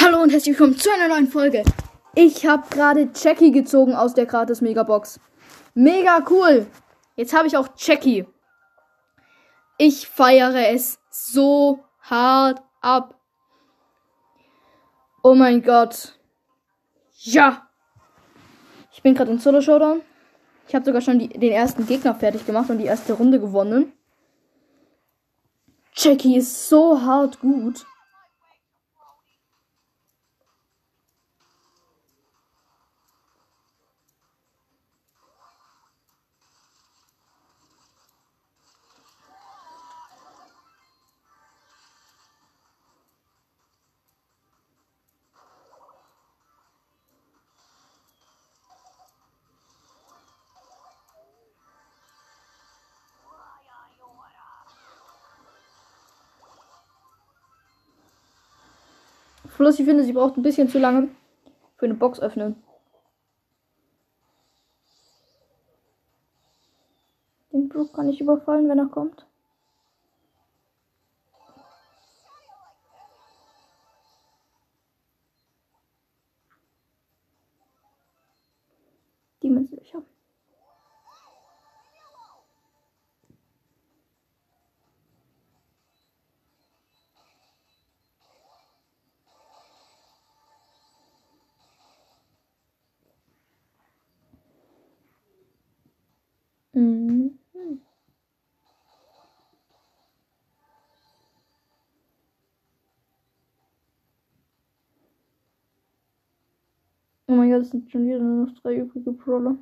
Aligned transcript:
Hallo 0.00 0.22
und 0.22 0.30
herzlich 0.30 0.58
willkommen 0.58 0.78
zu 0.78 0.90
einer 0.90 1.08
neuen 1.08 1.28
Folge. 1.28 1.62
Ich 2.14 2.46
habe 2.46 2.68
gerade 2.70 3.10
Jackie 3.14 3.52
gezogen 3.52 3.94
aus 3.94 4.14
der 4.14 4.26
gratis 4.26 4.60
Megabox. 4.60 5.20
Mega 5.74 6.24
cool. 6.30 6.66
Jetzt 7.14 7.36
habe 7.36 7.46
ich 7.46 7.56
auch 7.56 7.68
Jackie. 7.76 8.26
Ich 9.78 10.08
feiere 10.08 10.70
es 10.70 10.98
so 11.10 11.84
hart 12.00 12.62
ab. 12.80 13.20
Oh 15.22 15.34
mein 15.34 15.62
Gott. 15.62 16.18
Ja. 17.18 17.68
Ich 18.92 19.02
bin 19.02 19.14
gerade 19.14 19.30
in 19.30 19.38
Solo 19.38 19.60
Showdown. 19.60 20.00
Ich 20.68 20.74
habe 20.74 20.84
sogar 20.84 21.00
schon 21.02 21.18
die, 21.18 21.28
den 21.28 21.52
ersten 21.52 21.86
Gegner 21.86 22.14
fertig 22.14 22.46
gemacht 22.46 22.70
und 22.70 22.78
die 22.78 22.86
erste 22.86 23.12
Runde 23.12 23.38
gewonnen. 23.38 23.92
Jackie 25.94 26.36
ist 26.36 26.68
so 26.68 27.00
hart 27.00 27.40
gut. 27.40 27.84
Plus, 59.56 59.78
ich 59.78 59.84
finde, 59.84 60.04
sie 60.04 60.12
braucht 60.12 60.36
ein 60.36 60.42
bisschen 60.42 60.68
zu 60.68 60.78
lange 60.78 61.08
für 61.76 61.86
eine 61.86 61.94
Box 61.94 62.20
öffnen. 62.20 62.56
Den 67.52 67.68
Brook 67.68 67.92
kann 67.92 68.08
ich 68.08 68.20
überfallen, 68.20 68.68
wenn 68.68 68.78
er 68.78 68.86
kommt. 68.86 69.26
Die 79.42 79.50
Münze 79.50 79.76
ich 79.76 79.94
Oh 107.32 107.34
mein 107.34 107.50
Gott, 107.50 107.62
es 107.62 107.70
sind 107.70 107.90
schon 107.90 108.06
wieder 108.06 108.18
nur 108.18 108.44
noch 108.44 108.54
drei 108.60 108.74
übrige 108.74 109.10
Brawler. 109.10 109.56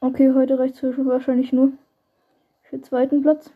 Okay, 0.00 0.34
heute 0.34 0.58
reicht 0.58 0.82
es 0.82 0.98
wahrscheinlich 0.98 1.50
nur 1.50 1.72
für 2.64 2.82
zweiten 2.82 3.22
Platz. 3.22 3.50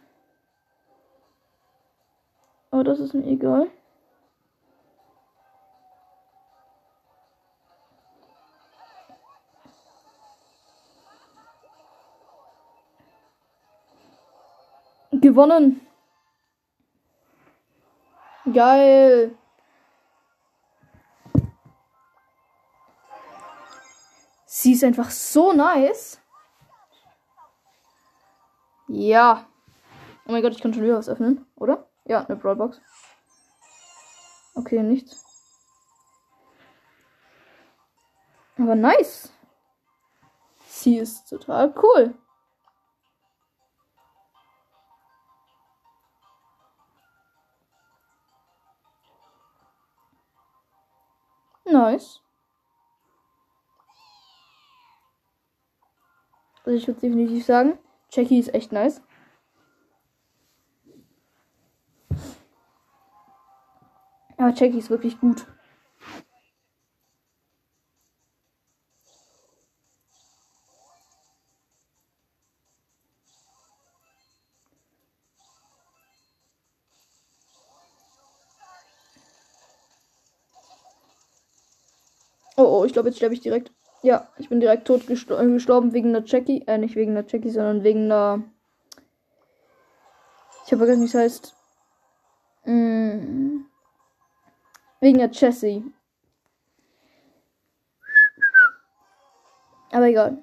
Aber 2.71 2.85
das 2.85 3.01
ist 3.01 3.13
mir 3.13 3.27
egal. 3.27 3.67
Gewonnen. 15.25 15.81
Geil. 18.53 19.35
Sie 24.45 24.73
ist 24.73 24.85
einfach 24.85 25.09
so 25.09 25.55
nice. 25.55 26.21
Ja. 28.87 29.47
Oh 30.27 30.33
mein 30.33 30.43
Gott, 30.43 30.53
ich 30.53 30.61
kann 30.61 30.75
schon 30.75 30.83
wieder 30.83 30.99
was 30.99 31.09
öffnen, 31.09 31.47
oder? 31.57 31.89
Ja, 32.05 32.27
eine 32.27 32.37
Brawlbox. 32.37 32.83
Okay, 34.55 34.83
nichts. 34.83 35.25
Aber 38.59 38.75
nice. 38.75 39.33
Sie 40.67 40.99
ist 40.99 41.31
total 41.31 41.75
cool. 41.83 42.15
Nice. 51.75 52.21
Also 56.65 56.79
ich 56.79 56.87
würde 56.87 57.01
definitiv 57.01 57.45
sagen, 57.45 57.79
Jackie 58.13 58.39
ist 58.39 58.55
echt 58.55 58.71
nice. 58.71 59.03
Aber 64.37 64.51
Jackie 64.55 64.79
ist 64.79 64.91
wirklich 64.91 65.19
gut. 65.19 65.49
Oh, 82.65 82.81
oh, 82.81 82.85
ich 82.85 82.93
glaube, 82.93 83.09
jetzt 83.09 83.17
sterbe 83.17 83.35
ich 83.35 83.41
direkt. 83.41 83.73
Ja, 84.03 84.29
ich 84.39 84.49
bin 84.49 84.61
direkt 84.61 84.87
tot 84.87 85.07
gestor 85.07 85.41
äh, 85.41 85.47
gestorben 85.47 85.93
wegen 85.93 86.13
der 86.13 86.25
Jackie. 86.25 86.65
Äh, 86.67 86.79
nicht 86.79 86.97
wegen 86.97 87.15
der 87.15 87.25
Jackie, 87.27 87.51
sondern 87.51 87.85
wegen 87.85 88.09
der. 88.09 88.43
Ich 90.67 90.73
habe 90.73 90.79
vergessen, 90.79 91.03
wie 91.03 91.07
es 91.07 91.15
heißt. 91.15 91.55
Mm. 92.65 93.65
Wegen 95.01 95.19
der 95.19 95.31
Jessie. 95.31 95.85
Aber 99.93 100.07
egal. 100.07 100.43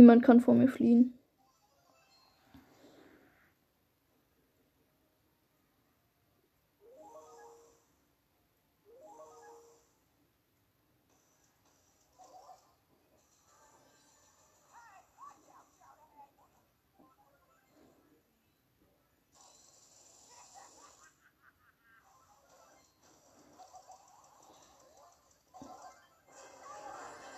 Niemand 0.00 0.22
kann 0.22 0.40
vor 0.40 0.54
mir 0.54 0.66
fliehen. 0.66 1.12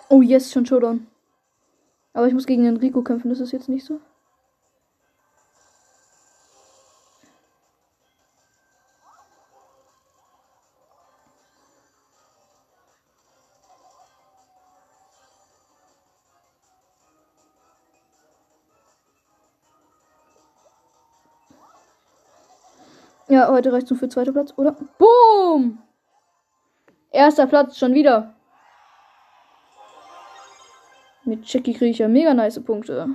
Oh, 0.08 0.22
yes, 0.22 0.52
schon 0.52 0.64
Showdown. 0.64 1.11
Aber 2.14 2.26
ich 2.26 2.34
muss 2.34 2.46
gegen 2.46 2.64
den 2.64 2.76
Rico 2.76 3.02
kämpfen, 3.02 3.30
das 3.30 3.40
ist 3.40 3.52
jetzt 3.52 3.68
nicht 3.68 3.84
so. 3.84 4.00
Ja, 23.28 23.48
heute 23.48 23.72
reicht 23.72 23.84
es 23.84 23.90
nur 23.90 23.98
für 23.98 24.10
zweiter 24.10 24.32
Platz, 24.32 24.52
oder? 24.56 24.76
Boom! 24.98 25.78
Erster 27.10 27.46
Platz 27.46 27.78
schon 27.78 27.94
wieder. 27.94 28.34
Mit 31.32 31.50
Jackie 31.50 31.72
kriege 31.72 31.90
ich 31.90 31.96
ja 31.96 32.08
mega 32.08 32.34
nice 32.34 32.62
Punkte. 32.62 33.08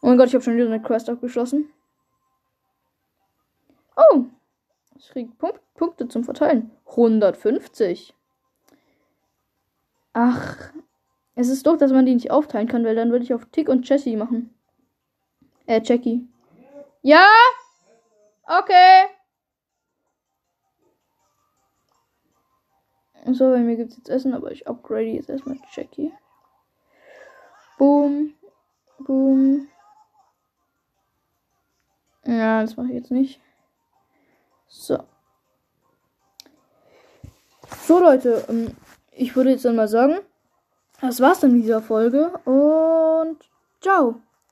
Oh 0.00 0.06
mein 0.06 0.16
Gott, 0.16 0.28
ich 0.28 0.34
habe 0.34 0.42
schon 0.42 0.56
wieder 0.56 0.64
eine 0.64 0.80
Quest 0.80 1.10
abgeschlossen. 1.10 1.68
Oh! 3.94 4.24
Ich 4.96 5.10
kriege 5.10 5.30
Punkt 5.32 5.60
Punkte 5.74 6.08
zum 6.08 6.24
Verteilen. 6.24 6.70
150. 6.86 8.14
Ach. 10.14 10.72
Es 11.34 11.50
ist 11.50 11.66
doch, 11.66 11.76
dass 11.76 11.92
man 11.92 12.06
die 12.06 12.14
nicht 12.14 12.30
aufteilen 12.30 12.66
kann, 12.66 12.82
weil 12.86 12.96
dann 12.96 13.10
würde 13.10 13.24
ich 13.26 13.34
auf 13.34 13.44
Tick 13.52 13.68
und 13.68 13.86
Jessie 13.86 14.16
machen. 14.16 14.54
Äh, 15.66 15.82
Jackie. 15.84 16.26
Ja? 17.02 17.26
Okay. 18.44 19.04
So, 23.34 23.50
bei 23.50 23.58
mir 23.58 23.76
gibt 23.76 23.90
es 23.90 23.98
jetzt 23.98 24.08
Essen, 24.08 24.32
aber 24.32 24.50
ich 24.50 24.66
upgrade 24.66 25.08
jetzt 25.08 25.28
erstmal 25.28 25.58
Jackie. 25.74 26.10
Boom. 27.78 28.34
Boom. 28.98 29.68
Ja, 32.26 32.60
das 32.60 32.76
mache 32.76 32.88
ich 32.88 32.94
jetzt 32.94 33.10
nicht. 33.10 33.40
So. 34.66 34.98
So, 37.86 38.00
Leute. 38.00 38.44
Ähm, 38.48 38.76
ich 39.12 39.34
würde 39.34 39.50
jetzt 39.50 39.64
dann 39.64 39.76
mal 39.76 39.88
sagen, 39.88 40.18
das 41.00 41.20
war's 41.20 41.40
dann 41.40 41.52
mit 41.52 41.62
dieser 41.62 41.80
Folge 41.80 42.28
und 42.44 43.38
ciao. 43.80 44.20